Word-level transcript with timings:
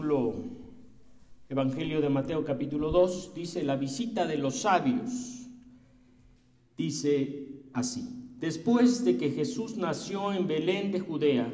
capítulo, 0.00 0.34
Evangelio 1.50 2.00
de 2.00 2.08
Mateo 2.08 2.42
capítulo 2.42 2.90
2, 2.90 3.32
dice 3.34 3.62
la 3.62 3.76
visita 3.76 4.26
de 4.26 4.38
los 4.38 4.60
sabios. 4.60 5.46
Dice 6.78 7.64
así, 7.74 8.08
después 8.38 9.04
de 9.04 9.18
que 9.18 9.30
Jesús 9.30 9.76
nació 9.76 10.32
en 10.32 10.46
Belén 10.46 10.90
de 10.90 11.00
Judea, 11.00 11.52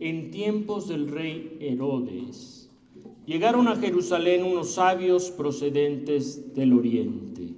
en 0.00 0.30
tiempos 0.30 0.88
del 0.88 1.08
rey 1.08 1.58
Herodes, 1.60 2.70
llegaron 3.26 3.68
a 3.68 3.76
Jerusalén 3.76 4.44
unos 4.44 4.76
sabios 4.76 5.30
procedentes 5.30 6.54
del 6.54 6.72
oriente. 6.72 7.52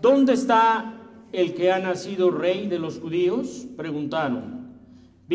¿Dónde 0.00 0.32
está 0.32 1.00
el 1.32 1.54
que 1.54 1.70
ha 1.70 1.78
nacido 1.78 2.32
rey 2.32 2.66
de 2.66 2.80
los 2.80 2.98
judíos? 2.98 3.68
Preguntaron. 3.76 4.53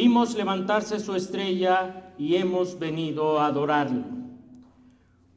Vimos 0.02 0.34
levantarse 0.34 0.98
su 0.98 1.14
estrella 1.14 2.14
y 2.18 2.38
hemos 2.38 2.80
venido 2.80 3.38
a 3.38 3.48
adorarlo. 3.48 4.06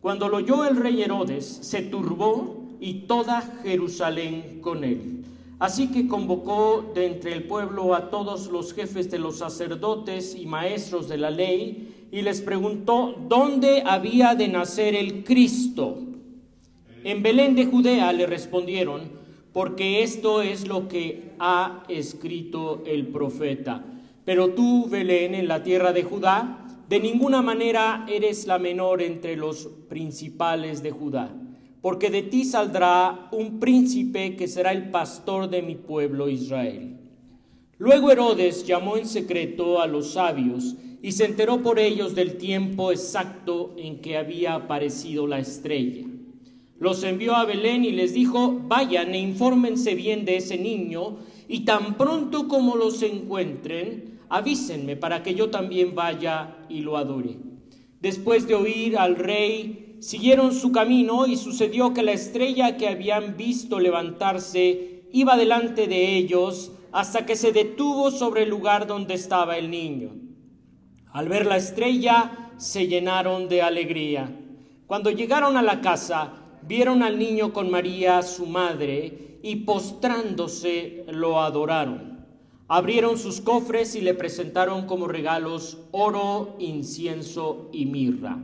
Cuando 0.00 0.28
lo 0.28 0.36
oyó 0.36 0.64
el 0.64 0.76
rey 0.76 1.02
Herodes, 1.02 1.44
se 1.62 1.82
turbó 1.82 2.68
y 2.78 3.08
toda 3.08 3.40
Jerusalén 3.64 4.60
con 4.60 4.84
él. 4.84 5.24
Así 5.58 5.88
que 5.88 6.06
convocó 6.06 6.92
de 6.94 7.06
entre 7.06 7.32
el 7.32 7.42
pueblo 7.42 7.92
a 7.92 8.08
todos 8.08 8.52
los 8.52 8.72
jefes 8.72 9.10
de 9.10 9.18
los 9.18 9.38
sacerdotes 9.38 10.36
y 10.36 10.46
maestros 10.46 11.08
de 11.08 11.18
la 11.18 11.32
ley 11.32 12.06
y 12.12 12.22
les 12.22 12.40
preguntó 12.40 13.16
dónde 13.28 13.82
había 13.84 14.36
de 14.36 14.46
nacer 14.46 14.94
el 14.94 15.24
Cristo. 15.24 15.98
En 17.02 17.20
Belén 17.24 17.56
de 17.56 17.66
Judea 17.66 18.12
le 18.12 18.26
respondieron, 18.26 19.10
porque 19.52 20.04
esto 20.04 20.40
es 20.40 20.68
lo 20.68 20.86
que 20.86 21.32
ha 21.40 21.82
escrito 21.88 22.84
el 22.86 23.08
profeta. 23.08 23.86
Pero 24.24 24.50
tú, 24.50 24.86
Belén, 24.88 25.34
en 25.34 25.48
la 25.48 25.62
tierra 25.62 25.92
de 25.92 26.02
Judá, 26.02 26.66
de 26.88 27.00
ninguna 27.00 27.42
manera 27.42 28.06
eres 28.08 28.46
la 28.46 28.58
menor 28.58 29.02
entre 29.02 29.36
los 29.36 29.68
principales 29.88 30.82
de 30.82 30.90
Judá, 30.90 31.34
porque 31.80 32.10
de 32.10 32.22
ti 32.22 32.44
saldrá 32.44 33.28
un 33.32 33.58
príncipe 33.58 34.36
que 34.36 34.48
será 34.48 34.72
el 34.72 34.90
pastor 34.90 35.48
de 35.48 35.62
mi 35.62 35.74
pueblo 35.74 36.28
Israel. 36.28 36.98
Luego 37.78 38.10
Herodes 38.10 38.64
llamó 38.66 38.96
en 38.96 39.06
secreto 39.06 39.80
a 39.80 39.86
los 39.86 40.12
sabios 40.12 40.76
y 41.02 41.12
se 41.12 41.24
enteró 41.24 41.62
por 41.62 41.78
ellos 41.78 42.14
del 42.14 42.36
tiempo 42.36 42.92
exacto 42.92 43.74
en 43.76 44.00
que 44.00 44.16
había 44.16 44.54
aparecido 44.54 45.26
la 45.26 45.40
estrella 45.40 46.06
los 46.82 47.04
envió 47.04 47.36
a 47.36 47.44
Belén 47.44 47.84
y 47.84 47.92
les 47.92 48.12
dijo, 48.12 48.58
vayan 48.66 49.14
e 49.14 49.20
infórmense 49.20 49.94
bien 49.94 50.24
de 50.24 50.38
ese 50.38 50.58
niño, 50.58 51.18
y 51.46 51.60
tan 51.60 51.96
pronto 51.96 52.48
como 52.48 52.74
los 52.74 53.04
encuentren, 53.04 54.11
avísenme 54.32 54.96
para 54.96 55.22
que 55.22 55.34
yo 55.34 55.50
también 55.50 55.94
vaya 55.94 56.56
y 56.70 56.80
lo 56.80 56.96
adore. 56.96 57.36
Después 58.00 58.48
de 58.48 58.54
oír 58.54 58.96
al 58.96 59.16
rey, 59.16 59.98
siguieron 60.00 60.54
su 60.54 60.72
camino 60.72 61.26
y 61.26 61.36
sucedió 61.36 61.92
que 61.92 62.02
la 62.02 62.12
estrella 62.12 62.78
que 62.78 62.88
habían 62.88 63.36
visto 63.36 63.78
levantarse 63.78 65.04
iba 65.12 65.36
delante 65.36 65.86
de 65.86 66.16
ellos 66.16 66.72
hasta 66.92 67.26
que 67.26 67.36
se 67.36 67.52
detuvo 67.52 68.10
sobre 68.10 68.44
el 68.44 68.48
lugar 68.48 68.86
donde 68.86 69.12
estaba 69.14 69.58
el 69.58 69.70
niño. 69.70 70.14
Al 71.12 71.28
ver 71.28 71.44
la 71.44 71.58
estrella, 71.58 72.52
se 72.56 72.86
llenaron 72.86 73.50
de 73.50 73.60
alegría. 73.60 74.34
Cuando 74.86 75.10
llegaron 75.10 75.58
a 75.58 75.62
la 75.62 75.82
casa, 75.82 76.32
vieron 76.62 77.02
al 77.02 77.18
niño 77.18 77.52
con 77.52 77.70
María, 77.70 78.22
su 78.22 78.46
madre, 78.46 79.38
y 79.42 79.56
postrándose 79.56 81.04
lo 81.08 81.42
adoraron. 81.42 82.11
Abrieron 82.68 83.18
sus 83.18 83.40
cofres 83.40 83.94
y 83.94 84.00
le 84.00 84.14
presentaron 84.14 84.86
como 84.86 85.08
regalos 85.08 85.78
oro, 85.90 86.56
incienso 86.58 87.68
y 87.72 87.86
mirra. 87.86 88.42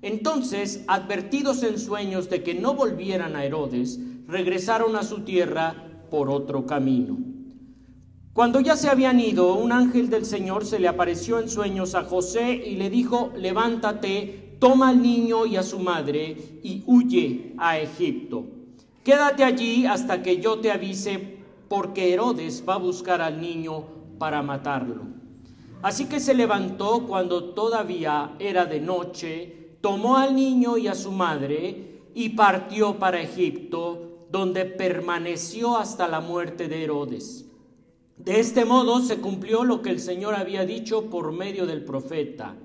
Entonces, 0.00 0.84
advertidos 0.86 1.62
en 1.62 1.78
sueños 1.78 2.30
de 2.30 2.42
que 2.42 2.54
no 2.54 2.74
volvieran 2.74 3.36
a 3.36 3.44
Herodes, 3.44 3.98
regresaron 4.26 4.94
a 4.96 5.02
su 5.02 5.20
tierra 5.20 6.06
por 6.10 6.30
otro 6.30 6.66
camino. 6.66 7.18
Cuando 8.32 8.60
ya 8.60 8.76
se 8.76 8.88
habían 8.88 9.18
ido, 9.18 9.54
un 9.54 9.72
ángel 9.72 10.10
del 10.10 10.24
Señor 10.24 10.64
se 10.64 10.78
le 10.78 10.86
apareció 10.86 11.40
en 11.40 11.48
sueños 11.48 11.96
a 11.96 12.04
José 12.04 12.52
y 12.52 12.76
le 12.76 12.88
dijo, 12.88 13.32
levántate, 13.36 14.56
toma 14.60 14.90
al 14.90 15.02
niño 15.02 15.44
y 15.44 15.56
a 15.56 15.64
su 15.64 15.80
madre 15.80 16.36
y 16.62 16.84
huye 16.86 17.54
a 17.58 17.80
Egipto. 17.80 18.44
Quédate 19.02 19.42
allí 19.42 19.86
hasta 19.86 20.22
que 20.22 20.40
yo 20.40 20.60
te 20.60 20.70
avise, 20.70 21.37
porque 21.68 22.12
Herodes 22.12 22.64
va 22.68 22.74
a 22.74 22.78
buscar 22.78 23.20
al 23.20 23.40
niño 23.40 23.84
para 24.18 24.42
matarlo. 24.42 25.02
Así 25.82 26.06
que 26.06 26.18
se 26.18 26.34
levantó 26.34 27.06
cuando 27.06 27.44
todavía 27.54 28.34
era 28.38 28.64
de 28.64 28.80
noche, 28.80 29.76
tomó 29.80 30.16
al 30.16 30.34
niño 30.34 30.76
y 30.76 30.88
a 30.88 30.94
su 30.94 31.12
madre 31.12 32.00
y 32.14 32.30
partió 32.30 32.98
para 32.98 33.20
Egipto, 33.20 34.26
donde 34.30 34.64
permaneció 34.64 35.76
hasta 35.76 36.08
la 36.08 36.20
muerte 36.20 36.68
de 36.68 36.84
Herodes. 36.84 37.46
De 38.16 38.40
este 38.40 38.64
modo 38.64 39.00
se 39.00 39.18
cumplió 39.18 39.62
lo 39.62 39.80
que 39.80 39.90
el 39.90 40.00
Señor 40.00 40.34
había 40.34 40.64
dicho 40.64 41.08
por 41.08 41.32
medio 41.32 41.66
del 41.66 41.84
profeta 41.84 42.56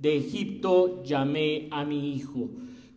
de 0.00 0.16
Egipto 0.16 1.02
llamé 1.04 1.68
a 1.70 1.84
mi 1.84 2.14
hijo. 2.14 2.48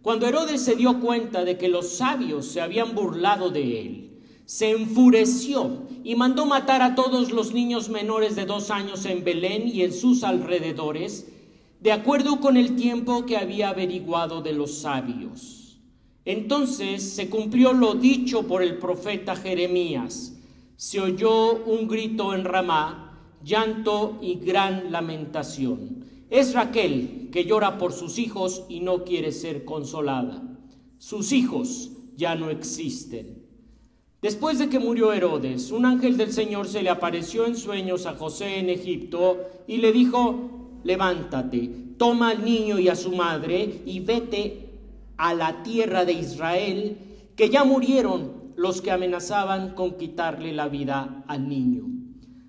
Cuando 0.02 0.26
Herodes 0.28 0.62
se 0.62 0.76
dio 0.76 1.00
cuenta 1.00 1.44
de 1.44 1.58
que 1.58 1.68
los 1.68 1.90
sabios 1.90 2.46
se 2.46 2.62
habían 2.62 2.96
burlado 2.96 3.50
de 3.50 3.82
él, 3.82 4.13
se 4.46 4.72
enfureció 4.72 5.84
y 6.04 6.16
mandó 6.16 6.46
matar 6.46 6.82
a 6.82 6.96
todos 6.96 7.32
los 7.32 7.54
niños 7.54 7.90
menores 7.90 8.36
de 8.36 8.46
dos 8.46 8.72
años 8.72 9.06
en 9.06 9.24
Belén 9.24 9.68
y 9.68 9.84
en 9.84 9.94
sus 9.94 10.24
alrededores, 10.24 11.28
de 11.80 11.92
acuerdo 11.92 12.40
con 12.40 12.58
el 12.58 12.76
tiempo 12.76 13.26
que 13.26 13.38
había 13.38 13.70
averiguado 13.70 14.42
de 14.42 14.54
los 14.54 14.80
sabios. 14.80 15.80
Entonces 16.26 17.04
se 17.04 17.30
cumplió 17.30 17.74
lo 17.74 17.96
dicho 17.96 18.48
por 18.48 18.64
el 18.64 18.78
profeta 18.78 19.36
Jeremías. 19.36 20.38
Se 20.78 21.02
oyó 21.02 21.56
un 21.64 21.88
grito 21.88 22.34
en 22.34 22.46
Ramá, 22.46 23.38
llanto 23.44 24.18
y 24.22 24.36
gran 24.36 24.92
lamentación. 24.92 26.06
Es 26.30 26.54
Raquel 26.54 27.30
que 27.32 27.46
llora 27.46 27.78
por 27.78 27.92
sus 27.92 28.18
hijos 28.18 28.64
y 28.70 28.80
no 28.80 29.04
quiere 29.04 29.32
ser 29.32 29.66
consolada. 29.66 30.42
Sus 30.98 31.32
hijos 31.32 31.92
ya 32.16 32.36
no 32.36 32.50
existen. 32.50 33.43
Después 34.24 34.58
de 34.58 34.70
que 34.70 34.80
murió 34.80 35.12
Herodes, 35.12 35.70
un 35.70 35.86
ángel 35.86 36.16
del 36.16 36.32
Señor 36.32 36.70
se 36.70 36.82
le 36.82 36.90
apareció 36.90 37.46
en 37.46 37.58
sueños 37.58 38.06
a 38.06 38.14
José 38.14 38.58
en 38.58 38.70
Egipto 38.70 39.38
y 39.68 39.80
le 39.80 39.92
dijo, 39.92 40.80
levántate, 40.86 41.70
toma 41.98 42.30
al 42.30 42.46
niño 42.46 42.80
y 42.80 42.88
a 42.88 42.96
su 42.96 43.12
madre 43.12 43.82
y 43.86 44.00
vete 44.00 44.70
a 45.18 45.34
la 45.34 45.62
tierra 45.62 46.06
de 46.06 46.14
Israel, 46.14 46.98
que 47.36 47.50
ya 47.50 47.66
murieron 47.66 48.32
los 48.56 48.82
que 48.82 48.92
amenazaban 48.92 49.76
con 49.76 49.98
quitarle 49.98 50.54
la 50.54 50.70
vida 50.70 51.26
al 51.28 51.50
niño. 51.50 51.84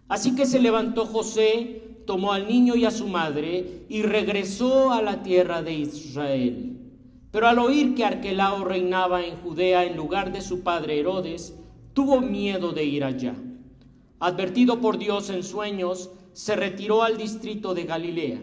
Así 0.06 0.36
que 0.36 0.46
se 0.46 0.60
levantó 0.60 1.06
José, 1.06 2.02
tomó 2.06 2.34
al 2.34 2.46
niño 2.46 2.76
y 2.76 2.84
a 2.84 2.92
su 2.92 3.08
madre 3.08 3.84
y 3.88 4.02
regresó 4.02 4.92
a 4.92 5.02
la 5.02 5.24
tierra 5.24 5.60
de 5.60 5.72
Israel. 5.72 6.78
Pero 7.32 7.48
al 7.48 7.58
oír 7.58 7.96
que 7.96 8.04
Arquelao 8.04 8.64
reinaba 8.64 9.24
en 9.24 9.34
Judea 9.38 9.84
en 9.84 9.96
lugar 9.96 10.30
de 10.30 10.40
su 10.40 10.62
padre 10.62 11.00
Herodes, 11.00 11.52
tuvo 11.94 12.20
miedo 12.20 12.72
de 12.72 12.84
ir 12.84 13.04
allá. 13.04 13.34
Advertido 14.20 14.80
por 14.80 14.98
Dios 14.98 15.30
en 15.30 15.42
sueños, 15.42 16.10
se 16.32 16.56
retiró 16.56 17.02
al 17.02 17.16
distrito 17.16 17.74
de 17.74 17.84
Galilea 17.84 18.42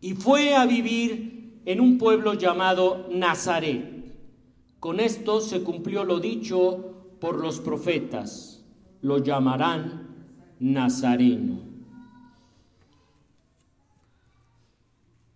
y 0.00 0.14
fue 0.14 0.54
a 0.54 0.66
vivir 0.66 1.60
en 1.66 1.80
un 1.80 1.98
pueblo 1.98 2.34
llamado 2.34 3.08
Nazaret. 3.10 4.14
Con 4.80 5.00
esto 5.00 5.40
se 5.40 5.62
cumplió 5.62 6.04
lo 6.04 6.18
dicho 6.18 7.16
por 7.20 7.40
los 7.40 7.60
profetas, 7.60 8.64
lo 9.00 9.18
llamarán 9.18 10.08
Nazareno. 10.60 11.60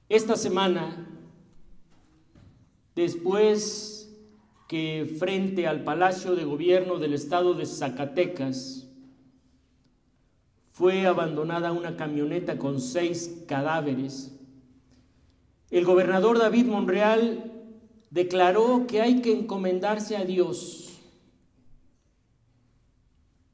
Esta 0.08 0.36
semana, 0.36 1.06
después 2.94 4.07
que 4.68 5.16
frente 5.18 5.66
al 5.66 5.82
Palacio 5.82 6.36
de 6.36 6.44
Gobierno 6.44 6.98
del 6.98 7.14
Estado 7.14 7.54
de 7.54 7.64
Zacatecas 7.66 8.86
fue 10.70 11.06
abandonada 11.06 11.72
una 11.72 11.96
camioneta 11.96 12.58
con 12.58 12.80
seis 12.80 13.44
cadáveres, 13.48 14.38
el 15.70 15.84
gobernador 15.84 16.38
David 16.38 16.66
Monreal 16.66 17.52
declaró 18.10 18.86
que 18.86 19.00
hay 19.02 19.20
que 19.20 19.32
encomendarse 19.32 20.16
a 20.16 20.24
Dios, 20.24 21.00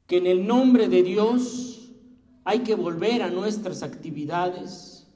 que 0.07 0.17
en 0.17 0.27
el 0.27 0.45
nombre 0.45 0.87
de 0.87 1.01
Dios 1.01 1.91
hay 2.43 2.59
que 2.59 2.75
volver 2.75 3.23
a 3.23 3.29
nuestras 3.29 3.83
actividades 3.83 5.07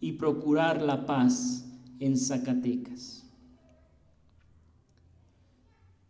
y 0.00 0.12
procurar 0.12 0.80
la 0.80 1.04
paz 1.04 1.66
en 1.98 2.16
Zacatecas. 2.16 3.25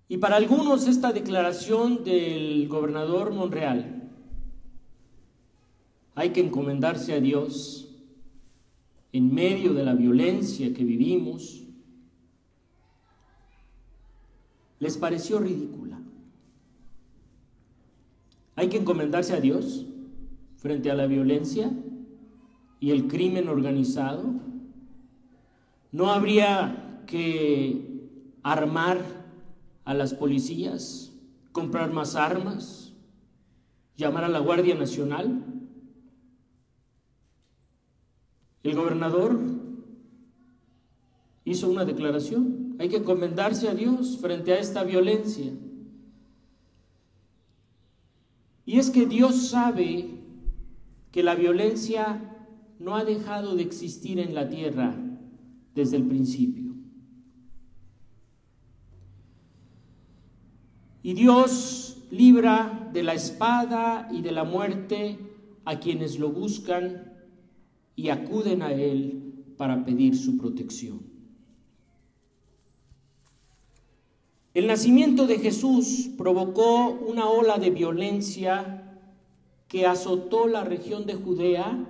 Y 0.08 0.18
para 0.18 0.36
algunos 0.36 0.86
esta 0.86 1.12
declaración 1.12 2.04
del 2.04 2.68
gobernador 2.68 3.32
Monreal, 3.32 4.10
hay 6.14 6.30
que 6.30 6.40
encomendarse 6.40 7.12
a 7.12 7.20
Dios, 7.20 7.88
en 9.12 9.34
medio 9.34 9.74
de 9.74 9.84
la 9.84 9.94
violencia 9.94 10.72
que 10.72 10.84
vivimos, 10.84 11.62
les 14.78 14.96
pareció 14.96 15.38
ridícula. 15.40 15.98
Hay 18.54 18.68
que 18.68 18.78
encomendarse 18.78 19.34
a 19.34 19.40
Dios 19.40 19.86
frente 20.56 20.90
a 20.90 20.94
la 20.94 21.06
violencia 21.06 21.70
y 22.80 22.90
el 22.90 23.08
crimen 23.08 23.48
organizado. 23.48 24.34
No 25.92 26.10
habría 26.10 27.02
que 27.06 28.08
armar 28.42 29.15
a 29.86 29.94
las 29.94 30.12
policías, 30.12 31.12
comprar 31.52 31.92
más 31.92 32.16
armas, 32.16 32.92
llamar 33.96 34.24
a 34.24 34.28
la 34.28 34.40
Guardia 34.40 34.74
Nacional. 34.74 35.44
El 38.64 38.74
gobernador 38.74 39.40
hizo 41.44 41.70
una 41.70 41.84
declaración. 41.84 42.74
Hay 42.80 42.88
que 42.88 42.96
encomendarse 42.96 43.68
a 43.68 43.74
Dios 43.74 44.18
frente 44.20 44.52
a 44.52 44.58
esta 44.58 44.82
violencia. 44.82 45.52
Y 48.66 48.80
es 48.80 48.90
que 48.90 49.06
Dios 49.06 49.50
sabe 49.50 50.10
que 51.12 51.22
la 51.22 51.36
violencia 51.36 52.36
no 52.80 52.96
ha 52.96 53.04
dejado 53.04 53.54
de 53.54 53.62
existir 53.62 54.18
en 54.18 54.34
la 54.34 54.48
tierra 54.48 54.96
desde 55.76 55.96
el 55.96 56.02
principio. 56.08 56.65
Y 61.06 61.14
Dios 61.14 61.98
libra 62.10 62.90
de 62.92 63.04
la 63.04 63.14
espada 63.14 64.08
y 64.10 64.22
de 64.22 64.32
la 64.32 64.42
muerte 64.42 65.16
a 65.64 65.78
quienes 65.78 66.18
lo 66.18 66.32
buscan 66.32 67.14
y 67.94 68.08
acuden 68.08 68.60
a 68.60 68.72
Él 68.72 69.44
para 69.56 69.84
pedir 69.84 70.16
su 70.16 70.36
protección. 70.36 71.00
El 74.52 74.66
nacimiento 74.66 75.28
de 75.28 75.38
Jesús 75.38 76.10
provocó 76.18 76.90
una 76.90 77.28
ola 77.28 77.58
de 77.58 77.70
violencia 77.70 78.98
que 79.68 79.86
azotó 79.86 80.48
la 80.48 80.64
región 80.64 81.06
de 81.06 81.14
Judea 81.14 81.86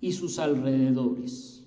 y 0.00 0.14
sus 0.14 0.40
alrededores. 0.40 1.64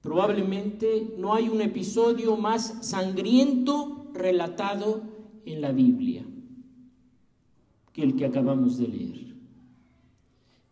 Probablemente 0.00 1.16
no 1.18 1.34
hay 1.34 1.50
un 1.50 1.60
episodio 1.60 2.38
más 2.38 2.78
sangriento 2.80 4.06
relatado 4.14 5.19
en 5.44 5.60
la 5.60 5.72
Biblia 5.72 6.24
que 7.92 8.02
el 8.02 8.16
que 8.16 8.26
acabamos 8.26 8.78
de 8.78 8.88
leer. 8.88 9.34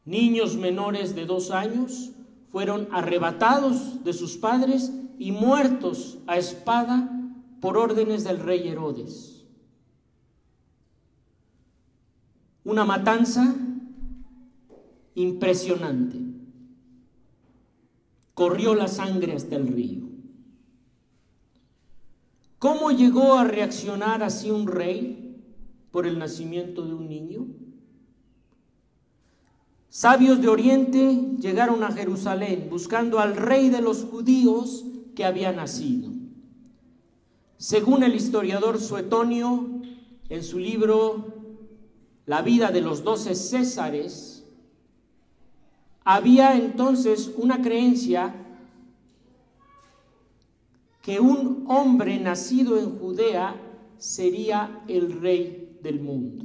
Niños 0.04 0.56
menores 0.56 1.14
de 1.14 1.26
dos 1.26 1.50
años 1.50 2.12
fueron 2.50 2.88
arrebatados 2.92 4.02
de 4.04 4.12
sus 4.12 4.36
padres 4.36 4.92
y 5.18 5.32
muertos 5.32 6.18
a 6.26 6.38
espada 6.38 7.10
por 7.60 7.76
órdenes 7.76 8.24
del 8.24 8.38
rey 8.38 8.68
Herodes. 8.68 9.44
Una 12.64 12.84
matanza 12.84 13.54
impresionante. 15.14 16.18
Corrió 18.34 18.74
la 18.74 18.88
sangre 18.88 19.34
hasta 19.34 19.56
el 19.56 19.68
río. 19.68 20.07
¿Cómo 22.58 22.90
llegó 22.90 23.34
a 23.34 23.44
reaccionar 23.44 24.22
así 24.22 24.50
un 24.50 24.66
rey 24.66 25.36
por 25.92 26.06
el 26.06 26.18
nacimiento 26.18 26.84
de 26.84 26.94
un 26.94 27.08
niño? 27.08 27.46
Sabios 29.88 30.42
de 30.42 30.48
Oriente 30.48 31.36
llegaron 31.38 31.82
a 31.84 31.92
Jerusalén 31.92 32.68
buscando 32.68 33.20
al 33.20 33.36
rey 33.36 33.68
de 33.68 33.80
los 33.80 34.04
judíos 34.04 34.84
que 35.14 35.24
había 35.24 35.52
nacido. 35.52 36.10
Según 37.56 38.02
el 38.02 38.14
historiador 38.14 38.80
Suetonio, 38.80 39.80
en 40.28 40.44
su 40.44 40.58
libro 40.58 41.34
La 42.26 42.42
vida 42.42 42.70
de 42.70 42.80
los 42.80 43.02
doce 43.02 43.34
Césares, 43.34 44.44
había 46.04 46.56
entonces 46.56 47.32
una 47.36 47.62
creencia 47.62 48.34
que 51.08 51.20
un 51.20 51.64
hombre 51.68 52.20
nacido 52.20 52.78
en 52.78 52.98
Judea 52.98 53.56
sería 53.96 54.82
el 54.88 55.22
rey 55.22 55.78
del 55.82 56.00
mundo. 56.00 56.44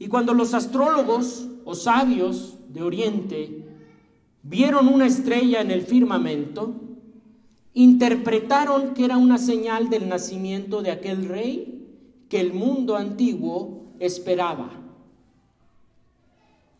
Y 0.00 0.08
cuando 0.08 0.34
los 0.34 0.52
astrólogos 0.52 1.46
o 1.64 1.76
sabios 1.76 2.58
de 2.68 2.82
Oriente 2.82 3.64
vieron 4.42 4.88
una 4.88 5.06
estrella 5.06 5.60
en 5.60 5.70
el 5.70 5.82
firmamento, 5.82 6.74
interpretaron 7.74 8.92
que 8.94 9.04
era 9.04 9.18
una 9.18 9.38
señal 9.38 9.88
del 9.88 10.08
nacimiento 10.08 10.82
de 10.82 10.90
aquel 10.90 11.28
rey 11.28 11.86
que 12.28 12.40
el 12.40 12.54
mundo 12.54 12.96
antiguo 12.96 13.84
esperaba. 14.00 14.68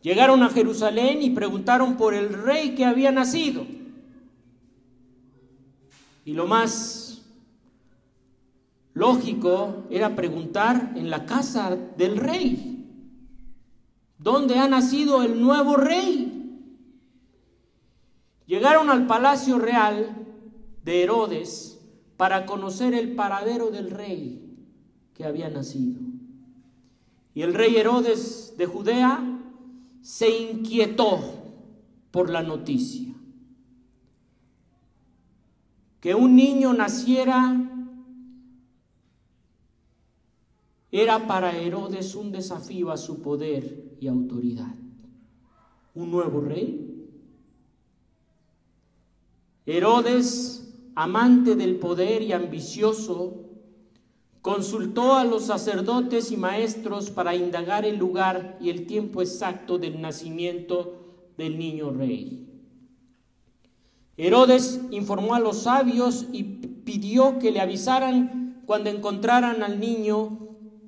Llegaron 0.03 0.43
a 0.43 0.49
Jerusalén 0.49 1.23
y 1.23 1.31
preguntaron 1.31 1.97
por 1.97 2.15
el 2.15 2.33
rey 2.33 2.75
que 2.75 2.85
había 2.85 3.13
nacido. 3.13 3.65
Y 6.25 6.35
lo 6.35 6.47
más 6.47 7.23
lógico 8.95 9.85
era 9.91 10.15
preguntar 10.15 10.93
en 10.97 11.11
la 11.11 11.27
casa 11.27 11.77
del 11.97 12.17
rey, 12.17 12.87
¿dónde 14.19 14.59
ha 14.59 14.69
nacido 14.69 15.23
el 15.23 15.41
nuevo 15.41 15.77
rey? 15.77 16.39
Llegaron 18.47 18.91
al 18.91 19.07
palacio 19.07 19.59
real 19.59 20.15
de 20.85 21.03
Herodes 21.03 21.81
para 22.17 22.47
conocer 22.47 22.95
el 22.95 23.15
paradero 23.15 23.71
del 23.71 23.91
rey 23.91 24.43
que 25.15 25.25
había 25.25 25.49
nacido. 25.49 26.01
Y 27.35 27.43
el 27.43 27.55
rey 27.55 27.77
Herodes 27.77 28.55
de 28.59 28.67
Judea 28.67 29.41
se 30.03 30.29
inquietó 30.29 31.21
por 32.11 32.29
la 32.29 32.43
noticia. 32.43 33.12
Que 36.03 36.15
un 36.15 36.37
niño 36.37 36.75
naciera 36.75 37.71
era 40.91 41.27
para 41.27 41.57
Herodes 41.57 42.15
un 42.15 42.31
desafío 42.31 42.91
a 42.91 42.99
su 42.99 43.23
poder 43.23 43.97
y 43.99 44.09
autoridad. 44.09 44.75
Un 45.95 46.11
nuevo 46.11 46.43
rey. 46.43 47.09
Herodes 49.65 50.63
amante 50.95 51.55
del 51.55 51.77
poder 51.77 52.23
y 52.23 52.33
ambicioso, 52.33 53.49
consultó 54.41 55.15
a 55.15 55.25
los 55.25 55.45
sacerdotes 55.45 56.33
y 56.33 56.37
maestros 56.37 57.11
para 57.11 57.35
indagar 57.35 57.85
el 57.85 57.97
lugar 57.97 58.59
y 58.61 58.71
el 58.71 58.87
tiempo 58.87 59.23
exacto 59.23 59.79
del 59.79 60.01
nacimiento 60.01 60.95
del 61.39 61.59
niño 61.59 61.91
rey. 61.91 62.52
Herodes 64.17 64.81
informó 64.91 65.35
a 65.35 65.41
los 65.41 65.63
sabios 65.63 66.27
y 66.33 66.43
pidió 66.43 67.39
que 67.39 67.51
le 67.51 67.61
avisaran 67.61 68.63
cuando 68.67 68.91
encontraran 68.91 69.63
al 69.63 69.81
niño 69.81 70.39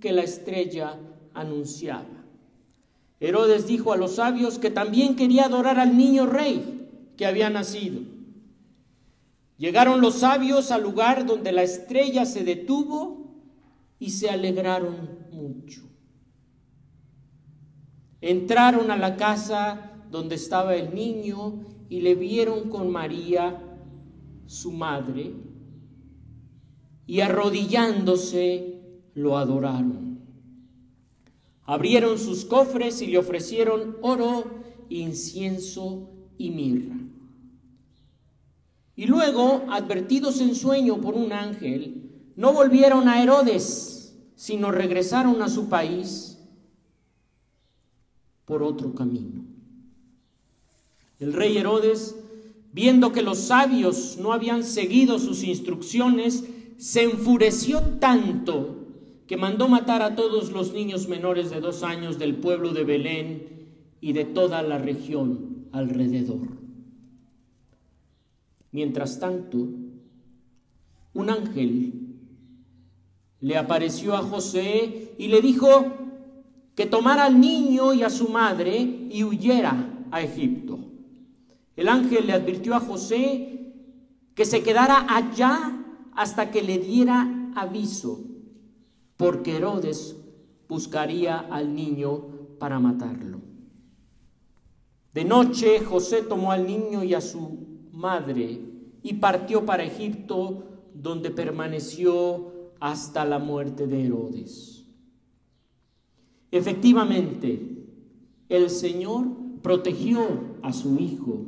que 0.01 0.13
la 0.13 0.23
estrella 0.23 0.99
anunciaba. 1.33 2.05
Herodes 3.21 3.67
dijo 3.67 3.93
a 3.93 3.97
los 3.97 4.17
sabios 4.17 4.59
que 4.59 4.71
también 4.71 5.17
quería 5.17 5.47
adorar 5.47 5.79
al 5.79 5.97
niño 5.97 6.27
rey 6.27 7.13
que 7.17 7.27
había 7.27 7.49
nacido. 7.49 8.03
Llegaron 9.57 10.01
los 10.01 10.17
sabios 10.17 10.71
al 10.71 10.83
lugar 10.83 11.25
donde 11.25 11.53
la 11.53 11.63
estrella 11.63 12.27
se 12.27 12.45
detuvo 12.45 13.25
y 13.99 14.11
se 14.11 14.29
alegraron 14.29 15.27
mucho. 15.33 15.83
Entraron 18.21 18.91
a 18.91 18.97
la 18.97 19.17
casa 19.17 19.93
donde 20.11 20.35
estaba 20.35 20.75
el 20.75 20.95
niño 20.95 21.65
y 21.89 22.01
le 22.01 22.15
vieron 22.15 22.69
con 22.69 22.91
María, 22.91 23.61
su 24.47 24.73
madre, 24.73 25.33
y 27.07 27.21
arrodillándose 27.21 28.81
lo 29.15 29.37
adoraron. 29.39 30.19
Abrieron 31.65 32.19
sus 32.19 32.45
cofres 32.45 33.01
y 33.03 33.07
le 33.07 33.19
ofrecieron 33.19 33.97
oro, 34.03 34.45
incienso 34.89 36.11
y 36.37 36.51
mirra. 36.51 36.97
Y 38.97 39.07
luego, 39.07 39.65
advertidos 39.71 40.41
en 40.41 40.55
sueño 40.55 41.01
por 41.01 41.15
un 41.15 41.33
ángel, 41.33 42.11
no 42.37 42.53
volvieron 42.53 43.09
a 43.09 43.23
Herodes, 43.23 44.15
sino 44.35 44.71
regresaron 44.71 45.41
a 45.43 45.49
su 45.49 45.69
país 45.69 46.39
por 48.45 48.63
otro 48.63 48.95
camino. 48.95 49.54
El 51.25 51.33
rey 51.33 51.57
Herodes, 51.57 52.17
viendo 52.75 53.13
que 53.13 53.23
los 53.23 53.39
sabios 53.39 54.19
no 54.21 54.35
habían 54.35 54.63
seguido 54.63 55.19
sus 55.19 55.43
instrucciones, 55.43 56.45
se 56.77 57.05
enfureció 57.05 57.81
tanto 57.99 58.85
que 59.27 59.39
mandó 59.39 59.67
matar 59.67 60.03
a 60.03 60.17
todos 60.17 60.53
los 60.53 60.75
niños 60.75 61.09
menores 61.09 61.49
de 61.49 61.63
dos 61.63 61.83
años 61.83 62.19
del 62.19 62.35
pueblo 62.35 62.75
de 62.75 62.85
Belén 62.85 63.69
y 64.03 64.13
de 64.13 64.27
toda 64.27 64.63
la 64.63 64.77
región 64.77 65.67
alrededor. 65.73 66.47
Mientras 68.71 69.19
tanto, 69.19 69.67
un 71.15 71.31
ángel 71.31 72.19
le 73.41 73.57
apareció 73.57 74.15
a 74.15 74.21
José 74.21 75.15
y 75.17 75.29
le 75.29 75.41
dijo 75.41 75.87
que 76.75 76.85
tomara 76.85 77.25
al 77.25 77.41
niño 77.41 77.95
y 77.95 78.03
a 78.03 78.11
su 78.11 78.29
madre 78.29 79.09
y 79.11 79.25
huyera 79.25 80.07
a 80.11 80.21
Egipto. 80.21 80.84
El 81.77 81.89
ángel 81.89 82.27
le 82.27 82.33
advirtió 82.33 82.75
a 82.75 82.81
José 82.81 83.73
que 84.35 84.45
se 84.45 84.63
quedara 84.63 85.07
allá 85.09 85.85
hasta 86.13 86.51
que 86.51 86.63
le 86.63 86.79
diera 86.79 87.53
aviso, 87.57 88.21
porque 89.17 89.57
Herodes 89.57 90.17
buscaría 90.69 91.39
al 91.39 91.75
niño 91.75 92.27
para 92.59 92.79
matarlo. 92.79 93.41
De 95.13 95.25
noche 95.25 95.81
José 95.81 96.23
tomó 96.23 96.51
al 96.51 96.67
niño 96.67 97.05
y 97.05 97.15
a 97.15 97.21
su 97.21 97.59
madre 97.93 98.61
y 99.03 99.15
partió 99.15 99.65
para 99.65 99.85
Egipto, 99.85 100.65
donde 100.95 101.31
permaneció 101.31 102.73
hasta 102.81 103.25
la 103.25 103.39
muerte 103.39 103.87
de 103.87 104.07
Herodes. 104.07 104.85
Efectivamente, 106.51 107.87
el 108.49 108.71
Señor 108.71 109.27
protegió 109.63 110.57
a 110.63 110.73
su 110.73 110.99
hijo, 110.99 111.47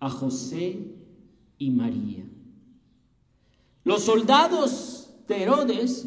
a 0.00 0.10
José 0.10 0.94
y 1.58 1.70
María. 1.70 2.24
Los 3.84 4.04
soldados 4.04 5.10
de 5.26 5.42
Herodes 5.42 6.06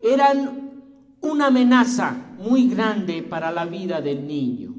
eran 0.00 0.72
una 1.20 1.46
amenaza 1.46 2.34
muy 2.38 2.68
grande 2.68 3.22
para 3.22 3.52
la 3.52 3.64
vida 3.64 4.00
del 4.00 4.26
niño. 4.26 4.74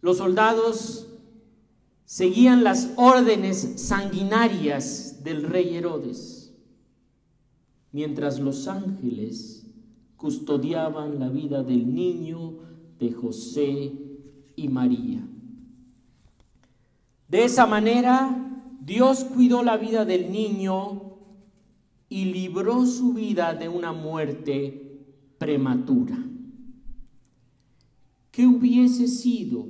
Los 0.00 0.18
soldados 0.18 1.06
seguían 2.04 2.64
las 2.64 2.92
órdenes 2.96 3.74
sanguinarias 3.76 5.22
del 5.24 5.44
rey 5.44 5.76
Herodes, 5.76 6.54
mientras 7.92 8.40
los 8.40 8.68
ángeles 8.68 9.66
custodiaban 10.16 11.18
la 11.18 11.28
vida 11.28 11.62
del 11.62 11.94
niño 11.94 12.58
de 12.98 13.12
José 13.12 13.92
y 14.56 14.68
María. 14.68 15.29
De 17.30 17.44
esa 17.44 17.64
manera, 17.64 18.36
Dios 18.80 19.22
cuidó 19.22 19.62
la 19.62 19.76
vida 19.76 20.04
del 20.04 20.32
niño 20.32 21.14
y 22.08 22.24
libró 22.24 22.84
su 22.86 23.14
vida 23.14 23.54
de 23.54 23.68
una 23.68 23.92
muerte 23.92 25.06
prematura. 25.38 26.18
¿Qué 28.32 28.48
hubiese 28.48 29.06
sido 29.06 29.68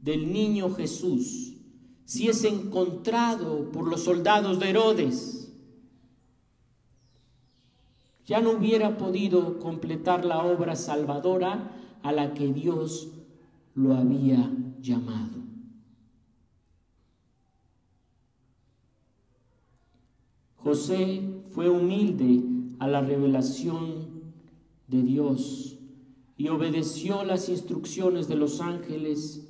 del 0.00 0.32
niño 0.32 0.72
Jesús 0.72 1.56
si 2.04 2.28
es 2.28 2.44
encontrado 2.44 3.72
por 3.72 3.88
los 3.88 4.04
soldados 4.04 4.60
de 4.60 4.70
Herodes? 4.70 5.52
Ya 8.24 8.40
no 8.40 8.52
hubiera 8.52 8.96
podido 8.96 9.58
completar 9.58 10.24
la 10.24 10.44
obra 10.44 10.76
salvadora 10.76 11.72
a 12.04 12.12
la 12.12 12.34
que 12.34 12.52
Dios 12.52 13.08
lo 13.74 13.96
había 13.96 14.48
llamado. 14.80 15.49
José 20.62 21.22
fue 21.52 21.70
humilde 21.70 22.42
a 22.78 22.86
la 22.86 23.00
revelación 23.00 24.22
de 24.88 25.02
Dios 25.02 25.78
y 26.36 26.48
obedeció 26.48 27.24
las 27.24 27.48
instrucciones 27.48 28.28
de 28.28 28.36
los 28.36 28.60
ángeles 28.60 29.46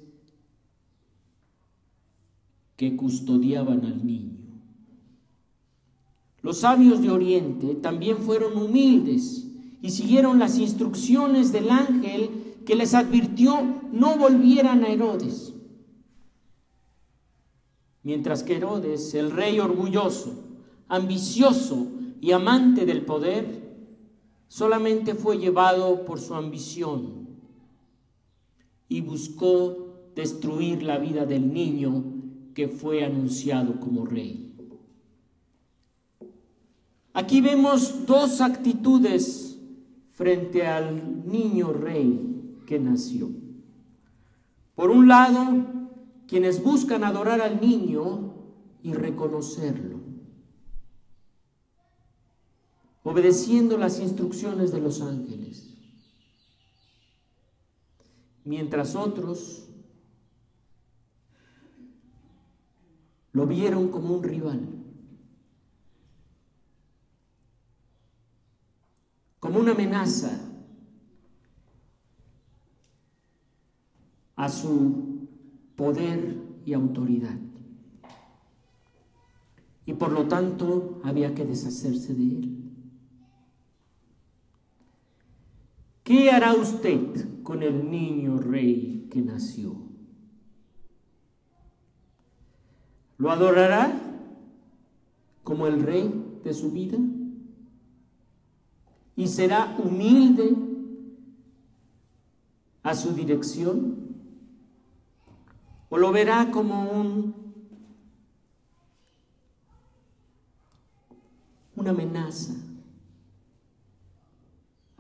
que 2.77 2.97
custodiaban 2.97 3.85
al 3.85 4.07
niño. 4.07 4.39
Los 6.43 6.59
sabios 6.59 7.03
de 7.03 7.11
Oriente 7.11 7.75
también 7.75 8.19
fueron 8.19 8.57
humildes 8.57 9.47
y 9.83 9.91
siguieron 9.91 10.39
las 10.39 10.59
instrucciones 10.59 11.53
del 11.53 11.71
ángel 11.71 12.31
que 12.65 12.75
les 12.75 12.95
advirtió 12.95 13.83
no 13.93 14.17
volvieran 14.17 14.85
a 14.85 14.89
Herodes. 14.89 15.55
Mientras 18.03 18.43
que 18.43 18.57
Herodes, 18.57 19.15
el 19.15 19.31
rey 19.31 19.61
orgulloso, 19.61 20.50
ambicioso 20.91 21.87
y 22.21 22.33
amante 22.33 22.85
del 22.85 23.03
poder, 23.07 23.75
solamente 24.49 25.15
fue 25.15 25.39
llevado 25.39 26.05
por 26.05 26.21
su 26.21 26.35
ambición 26.35 27.29
y 28.89 29.01
buscó 29.01 30.11
destruir 30.15 30.83
la 30.83 30.99
vida 30.99 31.25
del 31.25 31.55
niño 31.55 32.05
que 32.55 32.69
fue 32.69 33.05
anunciado 33.05 33.79
como 33.79 34.05
rey. 34.05 34.53
Aquí 37.13 37.41
vemos 37.41 38.07
dos 38.07 38.41
actitudes 38.41 39.59
frente 40.11 40.67
al 40.67 41.31
niño 41.31 41.73
rey 41.73 42.63
que 42.67 42.79
nació. 42.79 43.31
Por 44.75 44.91
un 44.91 45.09
lado, 45.09 45.67
quienes 46.27 46.63
buscan 46.63 47.05
adorar 47.05 47.41
al 47.41 47.61
niño 47.61 48.35
y 48.83 48.93
reconocerlo. 48.93 50.00
Obedeciendo 53.03 53.79
las 53.79 53.99
instrucciones 54.01 54.73
de 54.73 54.81
los 54.81 55.01
ángeles, 55.01 55.75
mientras 58.45 58.95
otros 58.95 59.67
lo 63.33 63.47
vieron 63.47 63.89
como 63.89 64.15
un 64.15 64.23
rival, 64.23 64.61
como 69.39 69.61
una 69.61 69.73
amenaza 69.73 70.39
a 74.37 74.49
su 74.49 75.29
poder 75.77 76.43
y 76.65 76.73
autoridad. 76.73 77.39
Y 79.87 79.95
por 79.95 80.13
lo 80.13 80.29
tanto 80.29 81.01
había 81.05 81.35
que 81.35 81.45
deshacerse 81.45 82.15
de 82.15 82.23
él. 82.23 82.60
¿Qué 86.11 86.29
hará 86.29 86.55
usted 86.55 87.41
con 87.45 87.63
el 87.63 87.89
niño 87.89 88.39
rey 88.39 89.07
que 89.13 89.21
nació? 89.21 89.77
¿Lo 93.17 93.31
adorará 93.31 93.93
como 95.45 95.69
el 95.69 95.81
rey 95.81 96.41
de 96.43 96.53
su 96.53 96.73
vida? 96.73 96.99
¿Y 99.15 99.29
será 99.29 99.77
humilde 99.79 100.57
a 102.83 102.93
su 102.97 103.13
dirección? 103.13 104.17
¿O 105.91 105.97
lo 105.97 106.11
verá 106.11 106.51
como 106.51 106.91
un, 106.91 107.35
una 111.77 111.91
amenaza? 111.91 112.70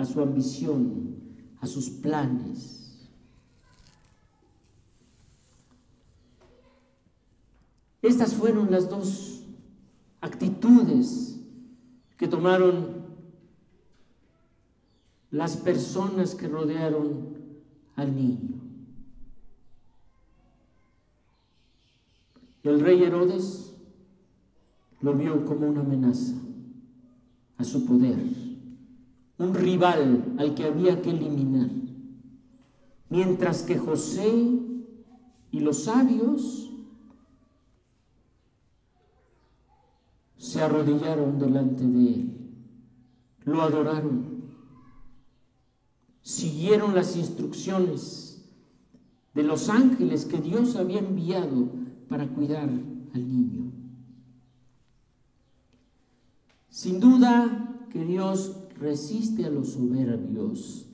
A 0.00 0.04
su 0.06 0.18
ambición, 0.22 1.14
a 1.60 1.66
sus 1.66 1.90
planes. 1.90 3.06
Estas 8.00 8.32
fueron 8.32 8.70
las 8.70 8.88
dos 8.88 9.42
actitudes 10.22 11.38
que 12.16 12.26
tomaron 12.26 13.04
las 15.30 15.58
personas 15.58 16.34
que 16.34 16.48
rodearon 16.48 17.36
al 17.94 18.16
niño. 18.16 18.58
el 22.62 22.78
rey 22.80 23.02
Herodes 23.02 23.72
lo 25.00 25.14
vio 25.14 25.44
como 25.44 25.66
una 25.66 25.80
amenaza 25.80 26.34
a 27.56 27.64
su 27.64 27.86
poder 27.86 28.49
un 29.40 29.54
rival 29.54 30.34
al 30.38 30.54
que 30.54 30.64
había 30.64 31.00
que 31.00 31.10
eliminar. 31.10 31.70
Mientras 33.08 33.62
que 33.62 33.78
José 33.78 34.30
y 35.50 35.60
los 35.60 35.84
sabios 35.84 36.70
se 40.36 40.60
arrodillaron 40.60 41.38
delante 41.38 41.84
de 41.84 42.06
él, 42.06 42.52
lo 43.44 43.62
adoraron, 43.62 44.44
siguieron 46.20 46.94
las 46.94 47.16
instrucciones 47.16 48.44
de 49.32 49.42
los 49.42 49.70
ángeles 49.70 50.26
que 50.26 50.38
Dios 50.38 50.76
había 50.76 50.98
enviado 50.98 51.70
para 52.10 52.28
cuidar 52.28 52.68
al 52.68 53.28
niño. 53.28 53.72
Sin 56.68 57.00
duda 57.00 57.86
que 57.90 58.04
Dios 58.04 58.59
resiste 58.80 59.44
a 59.44 59.50
los 59.50 59.72
soberbios 59.72 60.86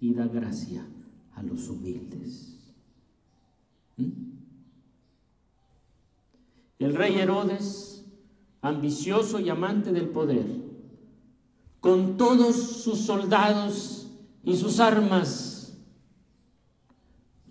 y 0.00 0.14
da 0.14 0.26
gracia 0.26 0.86
a 1.34 1.42
los 1.42 1.68
humildes. 1.68 2.56
¿Mm? 3.96 4.10
El 6.78 6.94
rey 6.94 7.16
Herodes, 7.16 8.04
ambicioso 8.60 9.40
y 9.40 9.50
amante 9.50 9.92
del 9.92 10.08
poder, 10.08 10.46
con 11.80 12.16
todos 12.16 12.56
sus 12.56 13.00
soldados 13.00 14.08
y 14.44 14.56
sus 14.56 14.78
armas, 14.78 15.76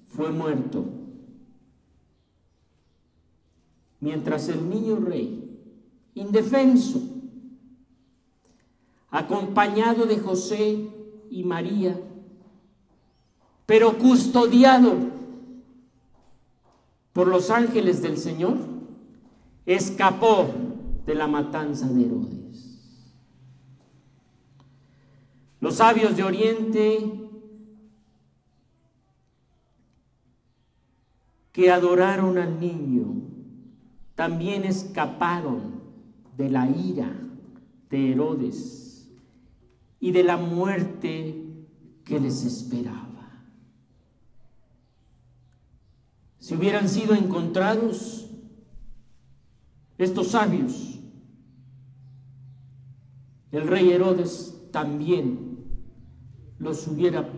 fue 0.07 0.31
muerto. 0.31 0.85
Mientras 3.99 4.47
el 4.49 4.69
niño 4.69 4.97
rey, 4.97 5.59
indefenso, 6.15 7.10
acompañado 9.11 10.05
de 10.05 10.17
José 10.17 10.87
y 11.29 11.43
María, 11.43 11.99
pero 13.65 13.97
custodiado 13.97 14.93
por 17.11 17.27
los 17.27 17.49
ángeles 17.49 18.01
del 18.01 18.17
Señor, 18.17 18.57
escapó 19.65 20.47
de 21.05 21.13
la 21.13 21.27
matanza 21.27 21.87
de 21.87 22.05
Herodes. 22.05 22.37
Los 25.59 25.75
sabios 25.75 26.15
de 26.15 26.23
Oriente 26.23 27.19
que 31.51 31.69
adoraron 31.69 32.37
al 32.37 32.59
niño 32.59 33.13
también 34.15 34.63
escaparon 34.63 35.81
de 36.37 36.49
la 36.49 36.67
ira 36.69 37.13
de 37.89 38.11
Herodes 38.13 38.90
y 40.01 40.11
de 40.11 40.23
la 40.23 40.35
muerte 40.35 41.45
que 42.03 42.19
les 42.19 42.43
esperaba. 42.43 43.45
Si 46.39 46.55
hubieran 46.55 46.89
sido 46.89 47.13
encontrados 47.13 48.27
estos 49.99 50.29
sabios, 50.29 50.99
el 53.51 53.67
rey 53.67 53.91
Herodes 53.91 54.57
también 54.71 55.59
los 56.57 56.87
hubiera 56.87 57.29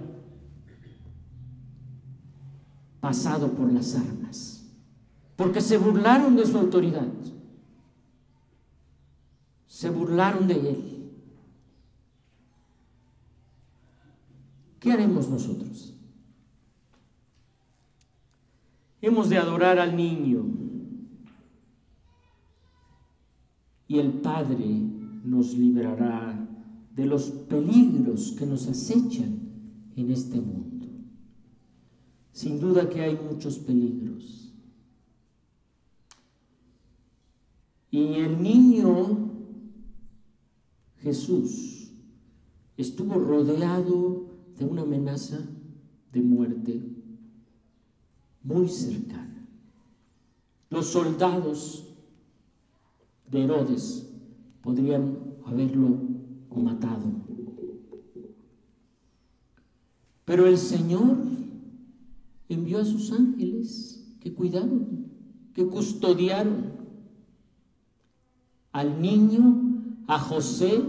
pasado 3.02 3.52
por 3.52 3.74
las 3.74 3.94
armas, 3.96 4.66
porque 5.36 5.60
se 5.60 5.78
burlaron 5.78 6.38
de 6.38 6.46
su 6.46 6.58
autoridad, 6.58 7.10
se 9.68 9.90
burlaron 9.90 10.48
de 10.48 10.54
él. 10.54 11.03
¿Qué 14.84 14.92
haremos 14.92 15.30
nosotros? 15.30 15.94
Hemos 19.02 19.30
de 19.30 19.38
adorar 19.38 19.80
al 19.80 19.96
niño 19.96 20.44
y 23.88 23.98
el 23.98 24.12
Padre 24.12 24.66
nos 25.24 25.54
librará 25.54 26.38
de 26.94 27.06
los 27.06 27.32
peligros 27.32 28.34
que 28.38 28.46
nos 28.46 28.68
acechan 28.68 29.40
en 29.96 30.12
este 30.12 30.42
mundo. 30.42 30.88
Sin 32.34 32.60
duda 32.60 32.90
que 32.90 33.04
hay 33.04 33.18
muchos 33.18 33.60
peligros. 33.60 34.54
Y 37.90 38.16
el 38.16 38.44
niño 38.44 39.32
Jesús 40.98 41.94
estuvo 42.76 43.14
rodeado 43.14 44.33
una 44.64 44.84
amenaza 44.84 45.40
de 46.12 46.22
muerte 46.22 46.82
muy 48.44 48.68
cercana. 48.68 49.48
Los 50.70 50.88
soldados 50.88 51.86
de 53.30 53.44
Herodes 53.44 54.10
podrían 54.62 55.18
haberlo 55.46 55.98
matado. 56.56 57.24
Pero 60.26 60.48
el 60.48 60.58
Señor 60.58 61.18
envió 62.48 62.80
a 62.80 62.86
sus 62.86 63.12
ángeles 63.12 64.04
que 64.20 64.34
cuidaron, 64.34 65.08
que 65.54 65.66
custodiaron 65.68 66.74
al 68.72 69.02
niño, 69.02 69.60
a 70.08 70.20
José 70.20 70.82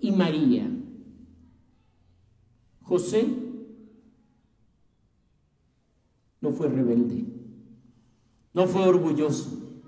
y 0.00 0.12
María. 0.12 0.71
José 2.92 3.26
no 6.42 6.52
fue 6.52 6.68
rebelde, 6.68 7.24
no 8.52 8.66
fue 8.66 8.86
orgulloso, 8.86 9.80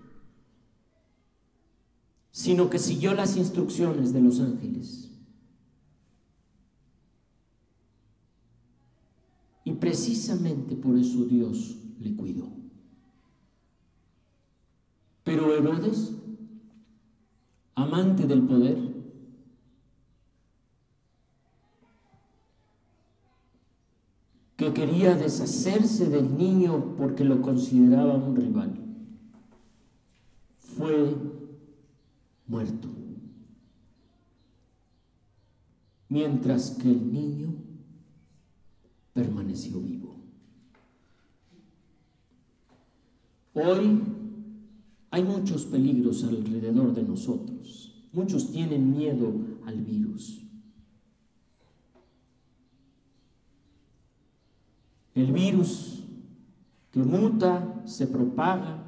sino 2.31 2.71
que 2.71 2.79
siguió 2.79 3.12
las 3.12 3.37
instrucciones 3.37 4.14
de 4.14 4.23
los 4.23 4.40
ángeles. 4.40 5.11
Y 9.64 9.75
precisamente 9.75 10.75
por 10.75 10.97
eso 10.97 11.27
Dios 11.27 11.77
le 12.01 12.17
cuidó. 12.17 12.49
Pero 15.25 15.55
Herodes, 15.55 16.14
amante 17.75 18.27
del 18.27 18.47
poder, 18.47 18.93
que 24.64 24.72
quería 24.72 25.14
deshacerse 25.14 26.09
del 26.09 26.38
niño 26.38 26.94
porque 26.96 27.24
lo 27.24 27.42
consideraba 27.42 28.14
un 28.14 28.37
rival, 28.37 28.72
fue 30.59 31.14
muerto. 32.46 32.88
Mientras 36.09 36.70
que 36.70 36.88
el 36.88 37.12
niño 37.12 37.55
permaneció 39.12 39.81
vivo. 39.81 40.16
Hoy 43.53 44.00
hay 45.11 45.22
muchos 45.24 45.66
peligros 45.66 46.24
alrededor 46.24 46.94
de 46.94 47.03
nosotros. 47.03 48.09
Muchos 48.12 48.50
tienen 48.50 48.96
miedo 48.96 49.33
al 49.66 49.81
virus. 49.83 50.43
El 55.14 55.33
virus 55.33 55.94
que 56.94 57.00
muta, 57.00 57.83
se 57.87 58.07
propaga. 58.07 58.85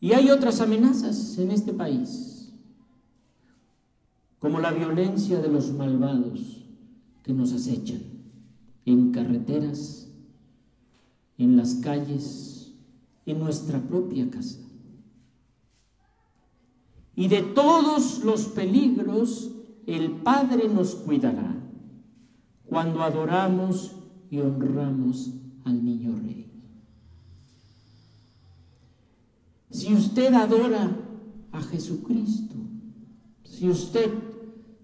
Y 0.00 0.12
hay 0.14 0.30
otras 0.30 0.60
amenazas 0.60 1.38
en 1.38 1.52
este 1.52 1.72
país, 1.72 2.52
como 4.40 4.58
la 4.58 4.72
violencia 4.72 5.40
de 5.40 5.48
los 5.48 5.70
malvados 5.70 6.64
que 7.22 7.32
nos 7.32 7.52
acechan 7.52 8.02
en 8.84 9.12
carreteras, 9.12 10.08
en 11.38 11.56
las 11.56 11.74
calles, 11.76 12.72
en 13.26 13.38
nuestra 13.38 13.78
propia 13.78 14.28
casa. 14.28 14.58
Y 17.14 17.28
de 17.28 17.42
todos 17.42 18.24
los 18.24 18.46
peligros 18.46 19.52
el 19.86 20.10
Padre 20.10 20.68
nos 20.68 20.96
cuidará 20.96 21.54
cuando 22.66 23.04
adoramos 23.04 23.99
y 24.30 24.38
honramos 24.38 25.32
al 25.64 25.84
niño 25.84 26.16
rey. 26.16 26.46
Si 29.70 29.92
usted 29.92 30.32
adora 30.34 30.96
a 31.52 31.62
Jesucristo, 31.62 32.54
si 33.44 33.68
usted 33.68 34.10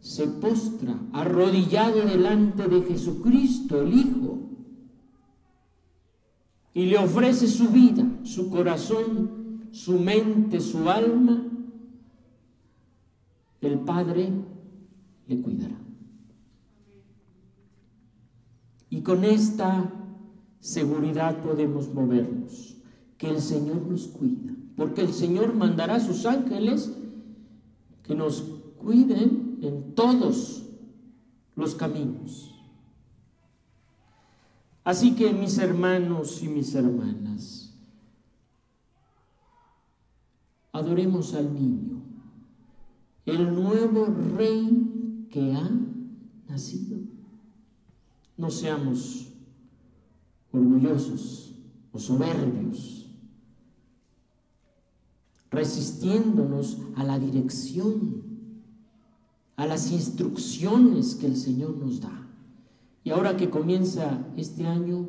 se 0.01 0.27
postra 0.27 0.99
arrodillado 1.13 2.05
delante 2.07 2.69
de 2.69 2.83
Jesucristo, 2.83 3.83
el 3.83 3.95
Hijo, 3.95 4.39
y 6.75 6.87
le 6.87 6.99
ofrece 6.99 7.47
su 7.47 7.69
vida, 7.71 8.07
su 8.23 8.51
corazón, 8.51 9.69
su 9.73 9.99
mente, 9.99 10.61
su 10.61 10.91
alma, 10.91 11.43
el 13.63 13.79
Padre 13.81 14.31
le 15.27 15.41
cuidará. 15.41 15.86
Y 18.89 19.03
con 19.03 19.25
esta 19.25 19.93
seguridad 20.61 21.43
podemos 21.43 21.93
movernos, 21.93 22.77
que 23.19 23.31
el 23.31 23.41
Señor 23.41 23.87
nos 23.87 24.09
cuida, 24.09 24.53
porque 24.77 25.01
el 25.01 25.13
Señor 25.13 25.55
mandará 25.55 25.97
a 25.97 26.01
sus 26.01 26.27
ángeles 26.27 26.93
que 28.03 28.15
nos 28.15 28.43
cuiden 28.79 29.59
en 29.63 29.95
todos 29.95 30.67
los 31.55 31.75
caminos. 31.75 32.55
Así 34.85 35.17
que 35.17 35.33
mis 35.33 35.59
hermanos 35.59 36.43
y 36.43 36.49
mis 36.49 36.75
hermanas, 36.75 37.75
adoremos 40.73 41.35
al 41.35 41.53
niño, 41.53 42.03
el 43.25 43.53
nuevo 43.55 44.07
rey 44.37 45.27
que 45.31 45.55
ha 45.55 45.71
nacido. 46.49 47.16
No 48.37 48.51
seamos 48.51 49.33
orgullosos 50.53 51.55
o 51.93 51.99
soberbios. 51.99 52.97
resistiéndonos 55.57 56.79
a 56.97 57.05
la 57.05 57.19
dirección, 57.19 58.23
a 59.57 59.67
las 59.67 59.91
instrucciones 59.91 61.15
que 61.15 61.27
el 61.27 61.37
Señor 61.37 61.77
nos 61.79 62.01
da. 62.01 62.29
Y 63.05 63.11
ahora 63.11 63.37
que 63.37 63.49
comienza 63.49 64.27
este 64.37 64.67
año, 64.67 65.09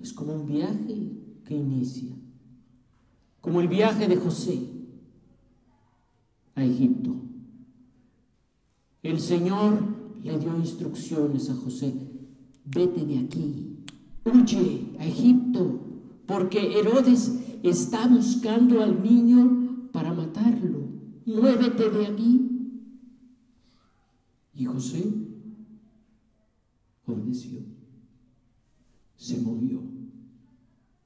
es 0.00 0.12
como 0.12 0.32
un 0.34 0.46
viaje 0.46 1.12
que 1.44 1.54
inicia, 1.54 2.14
como 3.40 3.60
el 3.60 3.68
viaje 3.68 4.08
de 4.08 4.16
José 4.16 4.60
a 6.54 6.64
Egipto. 6.64 7.16
El 9.02 9.20
Señor 9.20 9.78
le 10.22 10.38
dio 10.38 10.56
instrucciones 10.56 11.50
a 11.50 11.54
José, 11.54 11.92
vete 12.64 13.04
de 13.04 13.18
aquí, 13.18 13.76
huye 14.24 14.96
a 14.98 15.06
Egipto, 15.06 15.80
porque 16.26 16.78
Herodes 16.78 17.58
está 17.62 18.06
buscando 18.08 18.82
al 18.82 19.02
niño 19.02 19.90
para 19.92 20.12
matarlo. 20.12 20.88
Muévete 21.26 21.90
de 21.90 22.06
aquí. 22.06 22.48
Y 24.54 24.64
José 24.64 25.12
obedeció. 27.06 27.60
Se 29.16 29.40
movió 29.40 29.82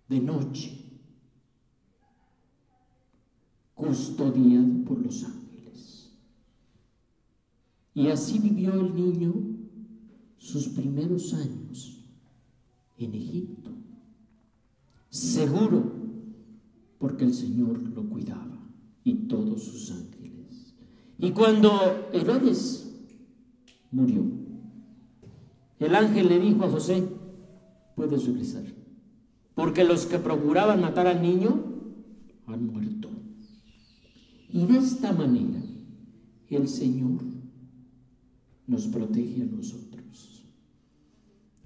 de 0.09 0.21
noche, 0.21 1.01
custodiado 3.75 4.85
por 4.85 4.99
los 4.99 5.25
ángeles. 5.25 6.17
Y 7.93 8.09
así 8.09 8.39
vivió 8.39 8.73
el 8.75 8.95
niño 8.95 9.56
sus 10.47 10.69
primeros 10.69 11.35
años 11.35 12.05
en 12.99 13.15
Egipto, 13.15 13.71
seguro 15.09 15.93
porque 16.99 17.25
el 17.25 17.35
Señor 17.35 17.83
lo 17.83 18.09
cuidaba 18.09 18.59
y 19.03 19.27
todos 19.27 19.65
sus 19.65 19.91
ángeles. 19.91 20.75
Y 21.19 21.33
cuando 21.33 22.09
Herodes 22.13 22.95
murió, 23.91 24.25
el 25.81 25.95
ángel 25.95 26.29
le 26.29 26.39
dijo 26.39 26.65
a 26.65 26.71
José, 26.71 27.07
puedes 27.97 28.25
regresar, 28.25 28.65
porque 29.57 29.83
los 29.83 30.07
que 30.07 30.19
procuraban 30.19 30.81
matar 30.81 31.09
al 31.09 31.23
niño 31.23 31.61
han 32.47 32.67
muerto. 32.67 33.11
Y 34.49 34.65
de 34.65 34.79
esta 34.79 35.13
manera 35.13 35.61
el 36.49 36.69
Señor 36.69 37.26
nos 38.67 38.87
protege 38.87 39.43
a 39.43 39.47
nosotros, 39.47 40.45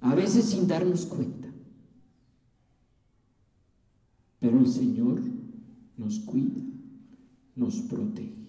a 0.01 0.15
veces 0.15 0.45
sin 0.45 0.67
darnos 0.67 1.05
cuenta. 1.05 1.51
Pero 4.39 4.59
el 4.59 4.67
Señor 4.67 5.21
nos 5.97 6.19
cuida, 6.19 6.61
nos 7.55 7.75
protege. 7.81 8.41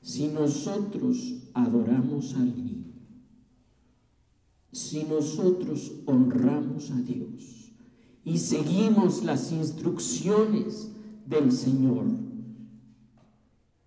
Si 0.00 0.28
nosotros 0.28 1.50
adoramos 1.54 2.34
al 2.34 2.56
niño, 2.56 2.92
si 4.72 5.04
nosotros 5.04 5.92
honramos 6.06 6.90
a 6.90 6.96
Dios 6.96 7.72
y 8.24 8.38
seguimos 8.38 9.22
las 9.22 9.52
instrucciones 9.52 10.90
del 11.26 11.52
Señor 11.52 12.06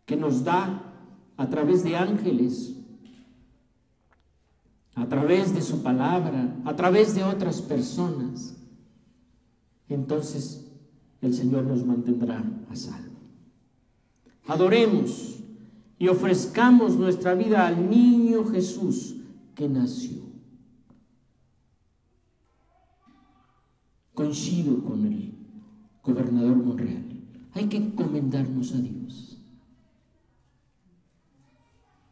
que 0.06 0.16
nos 0.16 0.44
da 0.44 0.94
a 1.38 1.50
través 1.50 1.84
de 1.84 1.96
ángeles, 1.96 2.75
a 4.96 5.08
través 5.08 5.54
de 5.54 5.62
su 5.62 5.84
palabra, 5.84 6.56
a 6.64 6.76
través 6.76 7.14
de 7.16 7.24
otras 7.24 7.62
personas, 7.62 8.56
entonces 9.90 10.72
el 11.22 11.34
Señor 11.34 11.66
nos 11.66 11.86
mantendrá 11.86 12.44
a 12.72 12.76
salvo. 12.76 13.16
Adoremos 14.48 15.40
y 16.00 16.08
ofrezcamos 16.08 16.96
nuestra 16.96 17.34
vida 17.36 17.68
al 17.68 17.90
niño 17.90 18.46
Jesús 18.46 19.16
que 19.54 19.68
nació. 19.68 20.24
Coincido 24.14 24.82
con 24.84 25.06
el 25.06 25.34
gobernador 26.04 26.56
Monreal. 26.56 27.04
Hay 27.54 27.66
que 27.68 27.78
encomendarnos 27.78 28.74
a 28.74 28.78
Dios 28.78 29.42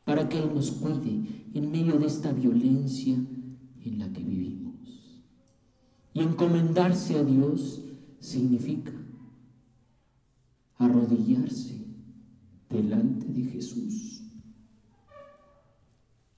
para 0.04 0.28
que 0.28 0.40
Él 0.40 0.54
nos 0.54 0.72
cuide 0.72 1.43
en 1.54 1.72
medio 1.72 1.98
de 2.00 2.08
esta 2.08 2.32
violencia 2.32 3.16
en 3.16 4.00
la 4.00 4.12
que 4.12 4.24
vivimos. 4.24 5.24
Y 6.14 6.22
encomendarse 6.22 7.18
a 7.18 7.24
Dios 7.24 7.82
significa 8.20 8.92
arrodillarse 10.78 11.86
delante 12.70 13.28
de 13.28 13.44
Jesús, 13.44 14.24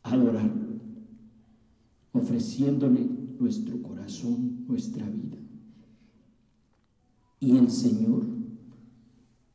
adorarlo, 0.04 0.80
ofreciéndole 2.14 3.08
nuestro 3.40 3.82
corazón, 3.82 4.66
nuestra 4.68 5.10
vida. 5.10 5.38
Y 7.40 7.58
el 7.58 7.70
Señor 7.70 8.26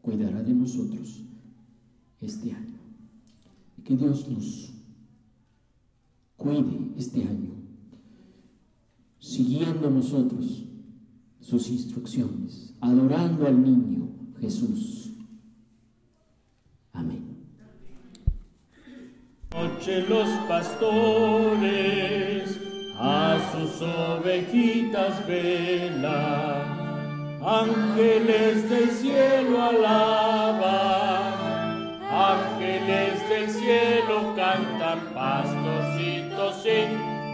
cuidará 0.00 0.42
de 0.42 0.54
nosotros 0.54 1.22
este 2.20 2.52
año. 2.52 2.78
Que 3.84 3.96
Dios 3.96 4.28
nos 4.28 4.79
cuide 6.40 6.90
este 6.96 7.20
año, 7.20 7.52
siguiendo 9.18 9.90
nosotros 9.90 10.64
sus 11.38 11.68
instrucciones, 11.68 12.74
adorando 12.80 13.46
al 13.46 13.62
niño 13.62 14.08
Jesús. 14.40 15.10
Amén. 16.94 17.44
Noche 19.52 20.00
los 20.08 20.30
pastores 20.48 22.58
a 22.96 23.36
sus 23.52 23.82
ovejitas 23.82 25.26
velan, 25.26 27.42
ángeles 27.44 28.70
del 28.70 28.90
cielo 28.90 29.62
alaban, 29.62 31.34
ángeles 32.10 33.28
del 33.28 33.50
cielo 33.50 34.34
cantan, 34.34 35.00
pastorcitos 35.12 35.59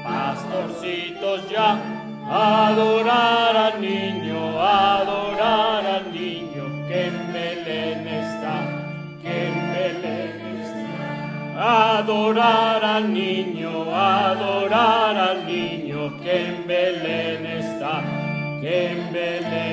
pastorcitos 0.04 1.48
ya 1.50 1.78
adorar 2.28 3.56
al 3.56 3.80
niño, 3.80 4.60
adorar 4.60 5.86
al 5.86 6.12
niño 6.12 6.64
que 6.88 7.06
en 7.06 7.32
Belén 7.32 8.06
está, 8.06 8.56
que 9.22 9.46
en 9.48 9.56
Belén 9.72 10.36
está. 10.60 11.98
Adorar 11.98 12.84
al 12.84 13.12
niño, 13.12 13.94
adorar 13.94 15.16
al 15.16 15.46
niño 15.46 16.16
que 16.22 16.46
en 16.46 16.66
Belén 16.66 17.46
está, 17.46 18.02
que 18.60 18.92
en 18.92 19.12
Belén 19.12 19.65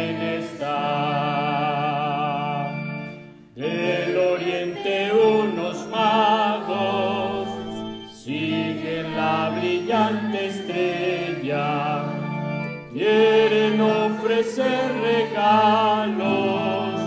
regalos, 15.54 17.00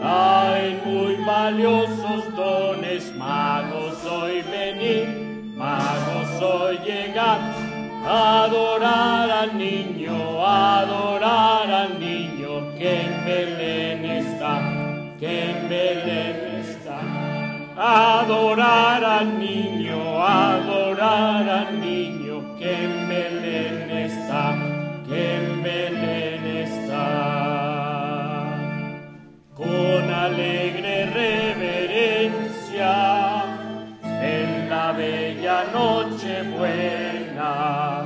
traen 0.00 0.80
muy 0.84 1.16
valiosos 1.24 2.34
dones, 2.34 3.14
magos 3.16 4.04
hoy 4.04 4.42
venir, 4.42 5.52
magos 5.56 6.42
hoy 6.42 6.78
llegar, 6.78 7.40
adorar 8.06 9.30
al 9.30 9.58
niño, 9.58 10.46
adorar 10.46 11.70
al 11.70 12.00
niño 12.00 12.74
que 12.78 13.02
en 13.02 13.24
Belén 13.24 14.04
está, 14.04 14.60
que 15.18 15.50
en 15.50 15.68
Belén 15.68 16.64
está, 16.64 17.00
adorar 17.76 19.04
al 19.04 19.38
niño, 19.38 20.22
adorar 20.22 21.48
al 21.48 21.80
niño 21.80 21.83
alegre 30.24 31.06
reverencia, 31.06 32.92
en 34.02 34.70
la 34.70 34.92
bella 34.92 35.64
noche 35.72 36.42
buena, 36.56 38.04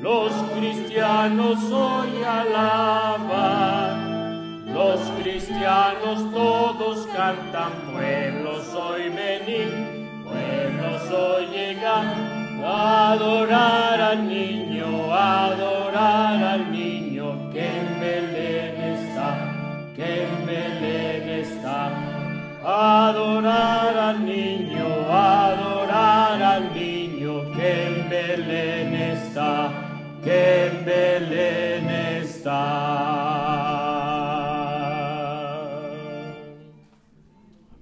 los 0.00 0.32
cristianos 0.56 1.62
hoy 1.70 2.22
alaban, 2.26 3.94
los 4.72 5.00
cristianos 5.20 6.32
todos 6.32 7.06
cantan, 7.08 7.72
pueblos 7.92 8.74
hoy 8.74 9.10
venir, 9.10 9.68
pueblos 10.24 11.10
hoy 11.10 11.46
llegan 11.48 12.44
adorar 12.66 14.00
al 14.00 14.26
niño, 14.26 15.14
adorar 15.14 16.42
al 16.42 16.72
niño 16.72 16.73
adorar 22.74 23.96
al 23.96 24.26
niño, 24.26 24.86
adorar 25.10 26.42
al 26.42 26.74
niño 26.74 27.50
que 27.52 27.86
en 27.86 28.08
Belén 28.08 28.94
está, 28.94 29.70
que 30.22 30.66
en 30.66 30.84
Belén 30.84 31.88
está. 31.88 33.03